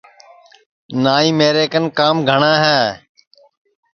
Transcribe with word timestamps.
نائی 1.03 1.29
میرے 1.37 1.65
کن 1.71 1.85
کام 1.97 2.15
گھٹؔا 2.29 2.53
ہے 2.63 2.81